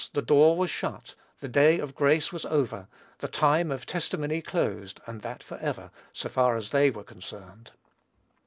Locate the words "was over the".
2.33-3.27